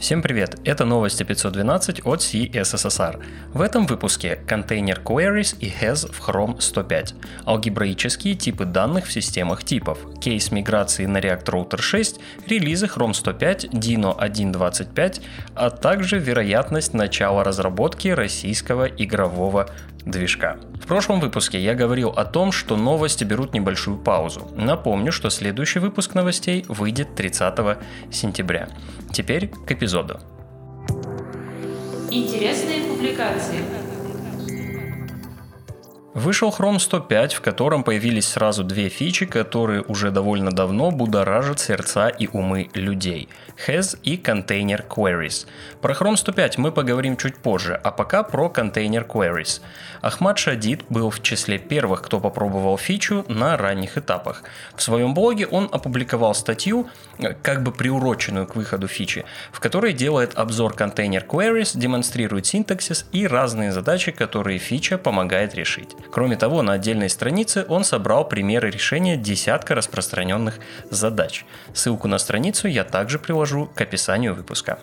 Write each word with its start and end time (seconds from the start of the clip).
Всем 0.00 0.22
привет, 0.22 0.58
это 0.64 0.86
новости 0.86 1.24
512 1.24 2.06
от 2.06 2.20
CSSR. 2.20 3.22
В 3.52 3.60
этом 3.60 3.86
выпуске 3.86 4.36
контейнер 4.46 4.98
Queries 5.04 5.58
и 5.58 5.70
Has 5.70 6.10
в 6.10 6.26
Chrome 6.26 6.58
105, 6.58 7.14
алгебраические 7.44 8.34
типы 8.34 8.64
данных 8.64 9.04
в 9.04 9.12
системах 9.12 9.62
типов, 9.62 9.98
кейс 10.18 10.52
миграции 10.52 11.04
на 11.04 11.18
React 11.18 11.44
Router 11.44 11.82
6, 11.82 12.18
релизы 12.46 12.86
Chrome 12.86 13.12
105, 13.12 13.66
Dino 13.66 14.18
1.25, 14.18 15.20
а 15.54 15.68
также 15.68 16.18
вероятность 16.18 16.94
начала 16.94 17.44
разработки 17.44 18.08
российского 18.08 18.86
игрового 18.86 19.68
движка. 20.04 20.58
В 20.82 20.86
прошлом 20.86 21.20
выпуске 21.20 21.60
я 21.60 21.74
говорил 21.74 22.10
о 22.10 22.24
том, 22.24 22.52
что 22.52 22.76
новости 22.76 23.24
берут 23.24 23.54
небольшую 23.54 23.98
паузу. 23.98 24.50
Напомню, 24.56 25.12
что 25.12 25.30
следующий 25.30 25.78
выпуск 25.78 26.14
новостей 26.14 26.64
выйдет 26.68 27.14
30 27.14 27.78
сентября. 28.10 28.68
Теперь 29.12 29.48
к 29.48 29.72
эпизоду. 29.72 30.20
Интересные 32.10 32.80
публикации. 32.88 33.89
Вышел 36.12 36.50
Chrome 36.50 36.80
105, 36.80 37.34
в 37.34 37.40
котором 37.40 37.84
появились 37.84 38.26
сразу 38.26 38.64
две 38.64 38.88
фичи, 38.88 39.26
которые 39.26 39.82
уже 39.82 40.10
довольно 40.10 40.50
давно 40.50 40.90
будоражат 40.90 41.60
сердца 41.60 42.08
и 42.08 42.26
умы 42.26 42.68
людей– 42.74 43.28
Has 43.66 43.96
и 44.02 44.16
Container 44.16 44.84
Queries. 44.88 45.46
Про 45.80 45.94
Chrome 45.94 46.16
105 46.16 46.58
мы 46.58 46.72
поговорим 46.72 47.16
чуть 47.16 47.36
позже, 47.36 47.78
а 47.84 47.90
пока 47.92 48.22
про 48.22 48.48
Container 48.48 49.06
Queries. 49.06 49.60
Ахмад 50.00 50.38
Шадид 50.38 50.84
был 50.88 51.10
в 51.10 51.22
числе 51.22 51.58
первых, 51.58 52.02
кто 52.02 52.18
попробовал 52.20 52.76
фичу 52.78 53.24
на 53.28 53.56
ранних 53.56 53.98
этапах. 53.98 54.42
В 54.74 54.82
своем 54.82 55.14
блоге 55.14 55.46
он 55.46 55.68
опубликовал 55.70 56.34
статью, 56.34 56.88
как 57.42 57.62
бы 57.62 57.70
приуроченную 57.70 58.46
к 58.46 58.56
выходу 58.56 58.88
фичи, 58.88 59.24
в 59.52 59.60
которой 59.60 59.92
делает 59.92 60.36
обзор 60.36 60.72
Container 60.72 61.24
Queries, 61.24 61.78
демонстрирует 61.78 62.46
синтаксис 62.46 63.06
и 63.12 63.26
разные 63.26 63.72
задачи, 63.72 64.10
которые 64.10 64.58
фича 64.58 64.98
помогает 64.98 65.54
решить. 65.54 65.90
Кроме 66.10 66.36
того, 66.36 66.62
на 66.62 66.72
отдельной 66.72 67.08
странице 67.08 67.64
он 67.68 67.84
собрал 67.84 68.28
примеры 68.28 68.70
решения 68.70 69.16
десятка 69.16 69.74
распространенных 69.74 70.58
задач. 70.90 71.44
Ссылку 71.74 72.08
на 72.08 72.18
страницу 72.18 72.68
я 72.68 72.84
также 72.84 73.18
приложу 73.18 73.70
к 73.74 73.80
описанию 73.80 74.34
выпуска. 74.34 74.78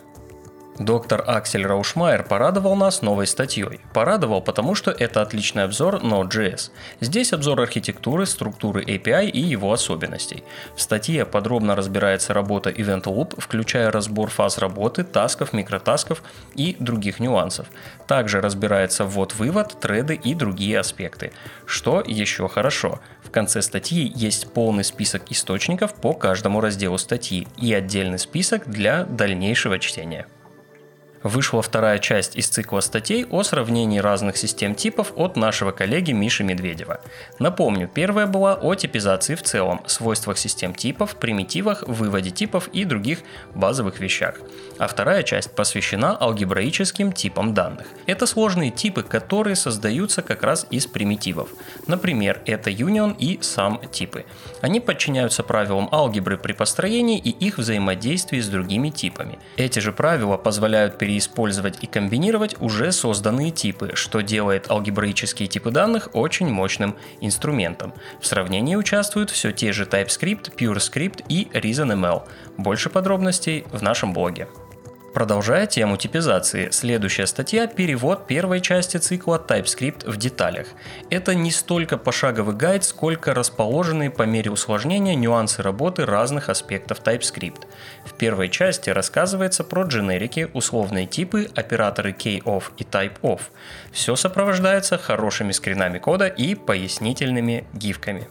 Доктор 0.80 1.24
Аксель 1.26 1.66
Раушмайер 1.66 2.24
порадовал 2.24 2.76
нас 2.76 3.02
новой 3.02 3.26
статьей. 3.26 3.82
Порадовал, 3.94 4.42
потому 4.42 4.76
что 4.76 4.92
это 4.92 5.24
отличный 5.24 5.64
обзор 5.64 6.04
Node.js. 6.04 6.70
Здесь 7.02 7.34
обзор 7.34 7.62
архитектуры, 7.62 8.28
структуры 8.28 8.84
API 8.84 9.28
и 9.28 9.40
его 9.40 9.74
особенностей. 9.74 10.44
В 10.76 10.82
статье 10.82 11.26
подробно 11.26 11.76
разбирается 11.76 12.36
работа 12.36 12.70
Event 12.70 13.06
Loop, 13.06 13.42
включая 13.42 13.90
разбор 13.90 14.30
фаз 14.30 14.60
работы, 14.60 15.04
тасков, 15.04 15.52
микротасков 15.52 16.22
и 16.54 16.78
других 16.80 17.20
нюансов. 17.20 17.68
Также 18.06 18.40
разбирается 18.40 19.04
ввод-вывод, 19.04 19.80
треды 19.80 20.14
и 20.14 20.36
другие 20.36 20.80
аспекты. 20.80 21.34
Что 21.66 22.04
еще 22.06 22.48
хорошо? 22.48 23.00
В 23.24 23.32
конце 23.32 23.64
статьи 23.64 24.12
есть 24.16 24.54
полный 24.54 24.84
список 24.84 25.32
источников 25.32 25.96
по 25.96 26.14
каждому 26.14 26.62
разделу 26.62 27.00
статьи 27.00 27.48
и 27.58 27.74
отдельный 27.74 28.20
список 28.20 28.70
для 28.70 29.06
дальнейшего 29.06 29.80
чтения 29.80 30.28
вышла 31.28 31.62
вторая 31.62 32.00
часть 32.00 32.36
из 32.36 32.48
цикла 32.48 32.80
статей 32.80 33.26
о 33.30 33.44
сравнении 33.44 34.00
разных 34.00 34.38
систем 34.38 34.74
типов 34.76 35.12
от 35.16 35.36
нашего 35.36 35.72
коллеги 35.72 36.12
Миши 36.12 36.44
Медведева. 36.44 37.02
Напомню, 37.40 37.90
первая 37.94 38.26
была 38.26 38.56
о 38.56 38.76
типизации 38.76 39.36
в 39.36 39.44
целом, 39.44 39.82
свойствах 39.86 40.38
систем 40.38 40.74
типов, 40.74 41.16
примитивах, 41.16 41.84
выводе 41.88 42.32
типов 42.32 42.70
и 42.70 42.86
других 42.86 43.20
базовых 43.54 44.00
вещах. 44.00 44.36
А 44.80 44.88
вторая 44.88 45.24
часть 45.24 45.52
посвящена 45.52 46.18
алгебраическим 46.20 47.12
типам 47.12 47.54
данных. 47.54 47.88
Это 48.06 48.26
сложные 48.26 48.72
типы, 48.72 49.04
которые 49.04 49.56
создаются 49.56 50.22
как 50.22 50.44
раз 50.44 50.66
из 50.70 50.88
примитивов. 50.88 51.50
Например, 51.88 52.42
это 52.46 52.70
union 52.70 53.16
и 53.18 53.38
sum 53.40 53.92
типы. 53.92 54.26
Они 54.62 54.80
подчиняются 54.80 55.44
правилам 55.44 55.90
алгебры 55.92 56.38
при 56.38 56.54
построении 56.54 57.20
и 57.20 57.30
их 57.30 57.58
взаимодействии 57.58 58.40
с 58.40 58.48
другими 58.48 58.90
типами. 58.90 59.40
Эти 59.58 59.80
же 59.80 59.92
правила 59.92 60.38
позволяют 60.38 60.98
перейти 60.98 61.17
использовать 61.18 61.84
и 61.84 61.88
комбинировать 61.88 62.56
уже 62.60 62.92
созданные 62.92 63.52
типы, 63.52 63.92
что 63.96 64.22
делает 64.22 64.70
алгебраические 64.70 65.48
типы 65.48 65.72
данных 65.72 66.10
очень 66.14 66.50
мощным 66.50 66.96
инструментом. 67.22 67.94
В 68.22 68.28
сравнении 68.28 68.76
участвуют 68.76 69.30
все 69.30 69.52
те 69.52 69.72
же 69.72 69.86
TypeScript, 69.86 70.56
PureScript 70.56 71.26
и 71.30 71.48
ReasonML. 71.54 72.24
Больше 72.58 72.90
подробностей 72.90 73.66
в 73.72 73.82
нашем 73.82 74.14
блоге. 74.14 74.48
Продолжая 75.18 75.66
тему 75.66 75.98
типизации, 75.98 76.70
следующая 76.70 77.26
статья– 77.26 77.66
перевод 77.76 78.28
первой 78.28 78.62
части 78.62 78.98
цикла 78.98 79.44
TypeScript 79.44 80.08
в 80.08 80.16
деталях. 80.16 80.68
Это 81.10 81.34
не 81.34 81.50
столько 81.50 81.98
пошаговый 81.98 82.56
гайд, 82.56 82.84
сколько 82.84 83.34
расположенные 83.34 84.12
по 84.12 84.22
мере 84.28 84.52
усложнения 84.52 85.16
нюансы 85.16 85.64
работы 85.64 86.06
разных 86.06 86.50
аспектов 86.50 87.02
TypeScript. 87.04 87.66
В 88.06 88.14
первой 88.14 88.50
части 88.50 88.92
рассказывается 88.92 89.64
про 89.64 89.86
дженерики, 89.86 90.52
условные 90.54 91.08
типы, 91.08 91.50
операторы 91.56 92.12
key-off 92.12 92.66
и 92.78 92.84
type-off. 92.84 93.42
Все 93.92 94.16
сопровождается 94.16 95.00
хорошими 95.00 95.52
скринами 95.52 95.98
кода 95.98 96.28
и 96.28 96.54
пояснительными 96.54 97.66
гифками. 97.74 98.28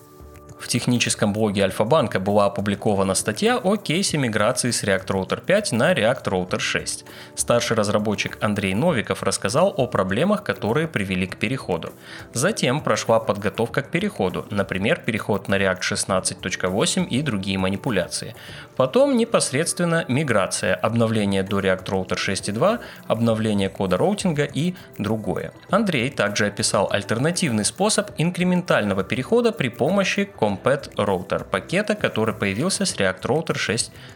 В 0.58 0.68
техническом 0.68 1.34
блоге 1.34 1.64
Альфа-банка 1.64 2.18
была 2.18 2.46
опубликована 2.46 3.14
статья 3.14 3.58
о 3.58 3.76
кейсе 3.76 4.16
миграции 4.16 4.70
с 4.70 4.82
React 4.82 5.06
Router 5.08 5.44
5 5.44 5.72
на 5.72 5.92
React 5.92 6.24
Router 6.24 6.58
6. 6.58 7.04
Старший 7.34 7.76
разработчик 7.76 8.38
Андрей 8.40 8.74
Новиков 8.74 9.22
рассказал 9.22 9.74
о 9.76 9.86
проблемах, 9.86 10.42
которые 10.44 10.88
привели 10.88 11.26
к 11.26 11.36
переходу. 11.36 11.92
Затем 12.32 12.80
прошла 12.80 13.20
подготовка 13.20 13.82
к 13.82 13.90
переходу, 13.90 14.46
например, 14.50 15.02
переход 15.04 15.48
на 15.48 15.56
React 15.56 15.80
16.8 15.80 17.06
и 17.06 17.20
другие 17.20 17.58
манипуляции. 17.58 18.34
Потом 18.76 19.16
непосредственно 19.16 20.06
миграция, 20.08 20.74
обновление 20.74 21.42
до 21.42 21.60
React 21.60 21.84
Router 21.84 22.16
6.2, 22.16 22.80
обновление 23.06 23.68
кода 23.68 23.98
роутинга 23.98 24.44
и 24.44 24.74
другое. 24.96 25.52
Андрей 25.68 26.08
также 26.10 26.46
описал 26.46 26.88
альтернативный 26.90 27.64
способ 27.64 28.10
инкрементального 28.16 29.04
перехода 29.04 29.52
при 29.52 29.68
помощи 29.68 30.24
Compat 30.46 30.94
Router 30.94 31.44
пакета, 31.44 31.96
который 31.96 32.32
появился 32.32 32.84
с 32.84 32.94
React 32.94 33.22
Router 33.22 33.56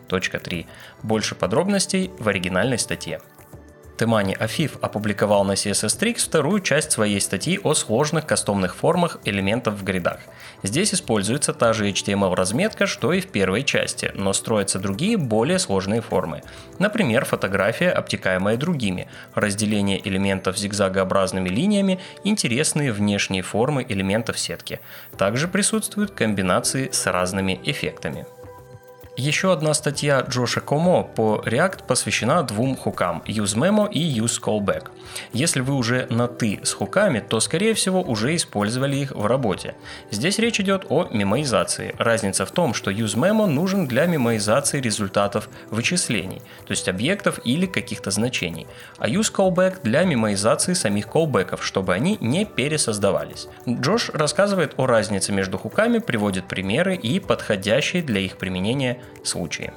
6.3. 0.09 0.67
Больше 1.03 1.35
подробностей 1.35 2.13
в 2.21 2.29
оригинальной 2.29 2.79
статье. 2.79 3.21
Темани 4.00 4.34
Афиф 4.41 4.78
опубликовал 4.81 5.44
на 5.44 5.53
CSS 5.53 6.00
Tricks 6.00 6.25
вторую 6.25 6.61
часть 6.61 6.91
своей 6.91 7.21
статьи 7.21 7.61
о 7.62 7.75
сложных 7.75 8.25
кастомных 8.25 8.75
формах 8.75 9.19
элементов 9.27 9.75
в 9.75 9.84
гридах. 9.84 10.21
Здесь 10.62 10.94
используется 10.94 11.53
та 11.53 11.75
же 11.75 11.91
HTML-разметка, 11.91 12.87
что 12.87 13.12
и 13.12 13.21
в 13.21 13.27
первой 13.27 13.62
части, 13.62 14.11
но 14.15 14.33
строятся 14.33 14.78
другие, 14.78 15.19
более 15.19 15.59
сложные 15.59 16.00
формы. 16.00 16.43
Например, 16.78 17.27
фотография, 17.27 17.91
обтекаемая 17.91 18.56
другими, 18.56 19.06
разделение 19.34 20.00
элементов 20.09 20.56
зигзагообразными 20.56 21.50
линиями, 21.50 22.00
интересные 22.25 22.93
внешние 22.93 23.43
формы 23.43 23.84
элементов 23.87 24.38
сетки. 24.38 24.81
Также 25.19 25.47
присутствуют 25.47 26.12
комбинации 26.12 26.88
с 26.91 27.06
разными 27.06 27.61
эффектами. 27.65 28.25
Еще 29.20 29.53
одна 29.53 29.75
статья 29.75 30.25
Джоша 30.26 30.62
Комо 30.62 31.03
по 31.03 31.42
React 31.44 31.84
посвящена 31.86 32.42
двум 32.42 32.75
хукам– 32.75 33.22
useMemo 33.26 33.86
и 33.92 34.19
useCallback. 34.19 34.88
Если 35.34 35.60
вы 35.60 35.75
уже 35.75 36.06
на 36.08 36.26
«ты» 36.26 36.60
с 36.62 36.72
хуками, 36.72 37.20
то, 37.20 37.38
скорее 37.41 37.75
всего, 37.75 38.00
уже 38.00 38.34
использовали 38.34 38.97
их 38.97 39.10
в 39.10 39.26
работе. 39.26 39.75
Здесь 40.10 40.38
речь 40.38 40.58
идет 40.58 40.86
о 40.88 41.06
мемоизации. 41.10 41.94
Разница 41.98 42.47
в 42.47 42.50
том, 42.50 42.72
что 42.72 42.91
useMemo 42.91 43.44
нужен 43.44 43.86
для 43.86 44.06
мемоизации 44.06 44.81
результатов 44.81 45.50
вычислений, 45.69 46.41
то 46.64 46.70
есть 46.70 46.88
объектов 46.88 47.40
или 47.44 47.66
каких-то 47.66 48.11
значений, 48.11 48.66
а 48.96 49.06
useCallback 49.06 49.82
для 49.82 50.05
мемоизации 50.05 50.73
самих 50.73 51.08
callback'ов, 51.08 51.61
чтобы 51.61 51.93
они 51.93 52.16
не 52.23 52.46
пересоздавались. 52.46 53.49
Джош 53.69 54.08
рассказывает 54.14 54.73
о 54.78 54.87
разнице 54.87 55.32
между 55.32 55.58
хуками, 55.58 55.99
приводит 55.99 56.49
примеры 56.49 56.96
и 56.96 57.20
подходящие 57.20 58.02
для 58.02 58.20
их 58.20 58.38
применения 58.38 58.99
случаи. 59.23 59.73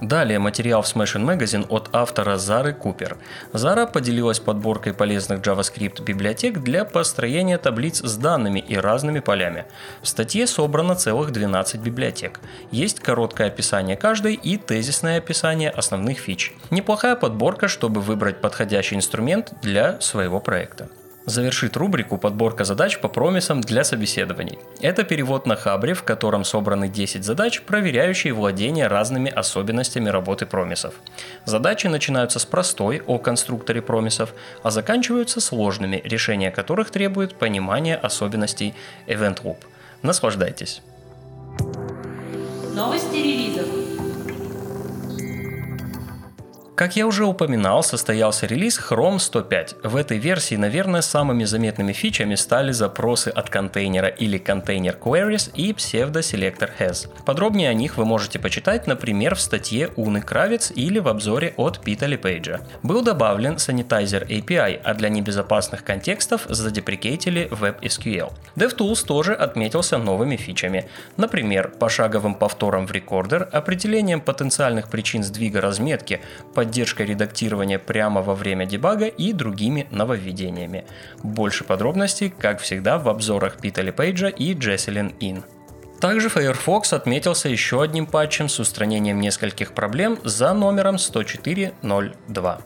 Далее 0.00 0.38
материал 0.38 0.80
в 0.80 0.86
Smashing 0.86 1.26
Magazine 1.26 1.66
от 1.68 1.90
автора 1.92 2.38
Зары 2.38 2.72
Купер. 2.72 3.18
Зара 3.52 3.86
поделилась 3.86 4.40
подборкой 4.40 4.94
полезных 4.94 5.40
JavaScript 5.40 6.02
библиотек 6.02 6.58
для 6.60 6.86
построения 6.86 7.58
таблиц 7.58 8.02
с 8.02 8.16
данными 8.16 8.60
и 8.60 8.76
разными 8.76 9.20
полями. 9.20 9.66
В 10.00 10.08
статье 10.08 10.46
собрано 10.46 10.94
целых 10.94 11.32
12 11.32 11.80
библиотек. 11.82 12.40
Есть 12.70 13.00
короткое 13.00 13.48
описание 13.48 13.96
каждой 13.96 14.34
и 14.34 14.56
тезисное 14.56 15.18
описание 15.18 15.68
основных 15.68 16.18
фич. 16.18 16.54
Неплохая 16.70 17.14
подборка, 17.14 17.68
чтобы 17.68 18.00
выбрать 18.00 18.40
подходящий 18.40 18.96
инструмент 18.96 19.52
для 19.60 20.00
своего 20.00 20.40
проекта. 20.40 20.88
Завершит 21.30 21.76
рубрику 21.76 22.18
«Подборка 22.18 22.64
задач 22.64 22.98
по 22.98 23.08
промисам 23.08 23.60
для 23.60 23.84
собеседований». 23.84 24.58
Это 24.80 25.04
перевод 25.04 25.46
на 25.46 25.56
Хабре, 25.56 25.94
в 25.94 26.02
котором 26.02 26.44
собраны 26.44 26.88
10 26.88 27.24
задач, 27.24 27.62
проверяющие 27.62 28.32
владение 28.32 28.86
разными 28.86 29.30
особенностями 29.30 30.08
работы 30.08 30.46
промисов. 30.46 30.94
Задачи 31.44 31.86
начинаются 31.86 32.38
с 32.38 32.44
простой 32.44 33.02
о 33.06 33.18
конструкторе 33.18 33.80
промисов, 33.80 34.34
а 34.62 34.70
заканчиваются 34.70 35.40
сложными, 35.40 36.02
решение 36.04 36.50
которых 36.50 36.90
требует 36.90 37.34
понимания 37.34 37.96
особенностей 37.96 38.74
Event 39.06 39.42
Loop. 39.42 39.58
Наслаждайтесь! 40.02 40.82
Новости 42.74 43.16
релизов. 43.16 43.49
Как 46.80 46.96
я 46.96 47.06
уже 47.06 47.26
упоминал, 47.26 47.82
состоялся 47.82 48.46
релиз 48.46 48.80
Chrome 48.80 49.18
105. 49.18 49.76
В 49.82 49.96
этой 49.96 50.16
версии, 50.16 50.54
наверное, 50.54 51.02
самыми 51.02 51.44
заметными 51.44 51.92
фичами 51.92 52.36
стали 52.36 52.72
запросы 52.72 53.28
от 53.28 53.50
контейнера 53.50 54.08
или 54.08 54.38
контейнер 54.38 54.96
queries 54.98 55.52
и 55.54 55.74
псевдоселектор 55.74 56.72
has. 56.78 57.06
Подробнее 57.26 57.68
о 57.68 57.74
них 57.74 57.98
вы 57.98 58.06
можете 58.06 58.38
почитать, 58.38 58.86
например, 58.86 59.34
в 59.34 59.42
статье 59.42 59.90
Уны 59.96 60.22
Кравец 60.22 60.72
или 60.74 60.98
в 61.00 61.08
обзоре 61.08 61.52
от 61.58 61.80
Пита 61.80 62.06
Лепейджа. 62.06 62.60
Был 62.82 63.02
добавлен 63.02 63.56
Sanitizer 63.56 64.26
API, 64.26 64.80
а 64.82 64.94
для 64.94 65.10
небезопасных 65.10 65.84
контекстов 65.84 66.46
задеприкейтили 66.48 67.50
WebSQL. 67.50 68.32
DevTools 68.56 69.04
тоже 69.04 69.34
отметился 69.34 69.98
новыми 69.98 70.36
фичами. 70.36 70.88
Например, 71.18 71.68
пошаговым 71.68 72.36
повтором 72.36 72.86
в 72.86 72.92
рекордер, 72.92 73.50
определением 73.52 74.22
потенциальных 74.22 74.88
причин 74.88 75.22
сдвига 75.22 75.60
разметки, 75.60 76.22
поддержкой 76.70 77.06
редактирования 77.06 77.80
прямо 77.80 78.22
во 78.22 78.36
время 78.36 78.64
дебага 78.64 79.06
и 79.06 79.32
другими 79.32 79.88
нововведениями. 79.90 80.84
Больше 81.24 81.64
подробностей, 81.64 82.30
как 82.30 82.60
всегда, 82.60 82.96
в 82.98 83.08
обзорах 83.08 83.56
Пита 83.56 83.82
Пейджа 83.92 84.28
и 84.28 84.54
Джесселин 84.54 85.12
Ин. 85.18 85.42
Также 86.00 86.28
Firefox 86.28 86.92
отметился 86.92 87.48
еще 87.48 87.82
одним 87.82 88.06
патчем 88.06 88.48
с 88.48 88.60
устранением 88.60 89.20
нескольких 89.20 89.72
проблем 89.72 90.18
за 90.22 90.54
номером 90.54 90.94
104.02. 90.94 92.62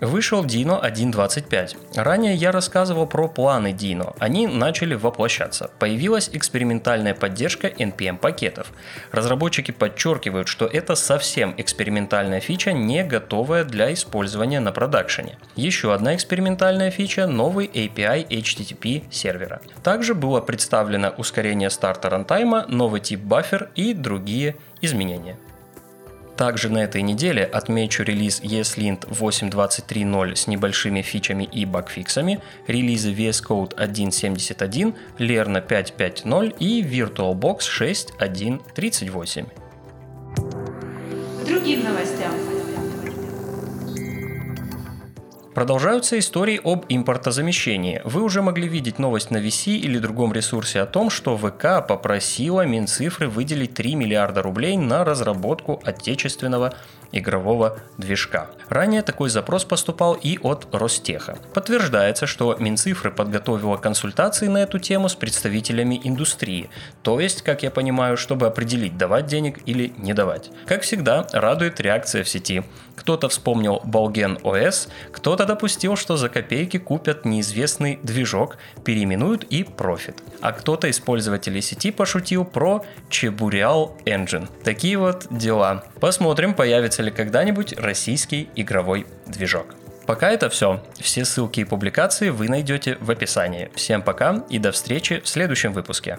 Вышел 0.00 0.44
Dino 0.44 0.80
1.25. 0.80 1.76
Ранее 1.96 2.34
я 2.34 2.52
рассказывал 2.52 3.06
про 3.06 3.28
планы 3.28 3.72
Dino. 3.72 4.14
Они 4.20 4.46
начали 4.46 4.94
воплощаться. 4.94 5.70
Появилась 5.80 6.30
экспериментальная 6.32 7.14
поддержка 7.14 7.66
NPM 7.66 8.18
пакетов. 8.18 8.72
Разработчики 9.10 9.72
подчеркивают, 9.72 10.46
что 10.46 10.66
это 10.66 10.94
совсем 10.94 11.52
экспериментальная 11.56 12.38
фича, 12.38 12.72
не 12.72 13.02
готовая 13.02 13.64
для 13.64 13.92
использования 13.92 14.60
на 14.60 14.70
продакшене. 14.70 15.36
Еще 15.56 15.92
одна 15.92 16.14
экспериментальная 16.14 16.92
фича– 16.92 17.26
новый 17.28 17.66
API 17.66 18.28
HTTP 18.28 19.02
сервера. 19.10 19.60
Также 19.82 20.14
было 20.14 20.40
представлено 20.40 21.12
ускорение 21.16 21.70
старта 21.70 22.08
рантайма, 22.08 22.66
новый 22.68 23.00
тип 23.00 23.20
баффер 23.20 23.70
и 23.74 23.94
другие 23.94 24.54
изменения. 24.80 25.36
Также 26.38 26.70
на 26.70 26.78
этой 26.78 27.02
неделе 27.02 27.42
отмечу 27.42 28.04
релиз 28.04 28.40
ESLint 28.40 29.08
8.23.0 29.08 30.36
с 30.36 30.46
небольшими 30.46 31.02
фичами 31.02 31.42
и 31.42 31.64
багфиксами, 31.64 32.40
релизы 32.68 33.12
VS 33.12 33.44
Code 33.44 33.74
1.71, 33.74 34.94
Lerna 35.18 35.66
5.5.0 35.66 36.56
и 36.60 36.82
VirtualBox 36.84 37.58
6.1.38. 38.20 39.46
Другим 41.44 41.82
новостям. 41.82 42.57
Продолжаются 45.58 46.16
истории 46.20 46.60
об 46.62 46.84
импортозамещении. 46.88 48.00
Вы 48.04 48.22
уже 48.22 48.42
могли 48.42 48.68
видеть 48.68 49.00
новость 49.00 49.32
на 49.32 49.38
VC 49.38 49.72
или 49.72 49.98
другом 49.98 50.32
ресурсе 50.32 50.80
о 50.80 50.86
том, 50.86 51.10
что 51.10 51.36
ВК 51.36 51.84
попросила 51.84 52.64
Минцифры 52.64 53.26
выделить 53.26 53.74
3 53.74 53.96
миллиарда 53.96 54.42
рублей 54.42 54.76
на 54.76 55.04
разработку 55.04 55.82
отечественного 55.84 56.74
игрового 57.12 57.78
движка. 57.96 58.48
Ранее 58.68 59.02
такой 59.02 59.30
запрос 59.30 59.64
поступал 59.64 60.14
и 60.14 60.38
от 60.42 60.68
Ростеха. 60.72 61.38
Подтверждается, 61.54 62.26
что 62.26 62.56
Минцифры 62.58 63.10
подготовила 63.10 63.76
консультации 63.76 64.46
на 64.46 64.58
эту 64.58 64.78
тему 64.78 65.08
с 65.08 65.14
представителями 65.14 66.00
индустрии, 66.04 66.70
то 67.02 67.20
есть, 67.20 67.42
как 67.42 67.62
я 67.62 67.70
понимаю, 67.70 68.16
чтобы 68.16 68.46
определить, 68.46 68.96
давать 68.96 69.26
денег 69.26 69.60
или 69.66 69.92
не 69.96 70.14
давать. 70.14 70.50
Как 70.66 70.82
всегда, 70.82 71.26
радует 71.32 71.80
реакция 71.80 72.24
в 72.24 72.28
сети. 72.28 72.62
Кто-то 72.96 73.28
вспомнил 73.28 73.80
Балген 73.84 74.38
ОС, 74.42 74.88
кто-то 75.12 75.46
допустил, 75.46 75.96
что 75.96 76.16
за 76.16 76.28
копейки 76.28 76.78
купят 76.78 77.24
неизвестный 77.24 78.00
движок, 78.02 78.58
переименуют 78.84 79.44
и 79.44 79.62
профит. 79.62 80.22
А 80.40 80.52
кто-то 80.52 80.88
из 80.88 80.98
пользователей 80.98 81.62
сети 81.62 81.90
пошутил 81.90 82.44
про 82.44 82.84
Чебуриал 83.08 83.96
Engine. 84.04 84.48
Такие 84.64 84.98
вот 84.98 85.26
дела. 85.30 85.84
Посмотрим, 86.00 86.54
появится 86.98 87.02
ли 87.02 87.10
когда-нибудь 87.10 87.74
российский 87.78 88.48
игровой 88.56 89.06
движок. 89.26 89.74
Пока 90.06 90.30
это 90.30 90.48
все. 90.48 90.82
Все 90.98 91.24
ссылки 91.24 91.60
и 91.60 91.64
публикации 91.64 92.30
вы 92.30 92.48
найдете 92.48 92.96
в 93.00 93.10
описании. 93.10 93.70
Всем 93.74 94.02
пока 94.02 94.44
и 94.50 94.58
до 94.58 94.72
встречи 94.72 95.20
в 95.20 95.28
следующем 95.28 95.72
выпуске. 95.72 96.18